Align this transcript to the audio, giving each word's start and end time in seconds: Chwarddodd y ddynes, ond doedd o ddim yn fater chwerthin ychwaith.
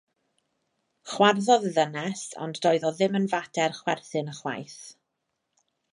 Chwarddodd 1.11 1.67
y 1.71 1.73
ddynes, 1.75 2.23
ond 2.45 2.61
doedd 2.65 2.87
o 2.89 2.93
ddim 3.01 3.19
yn 3.21 3.27
fater 3.35 3.77
chwerthin 3.81 4.33
ychwaith. 4.37 4.83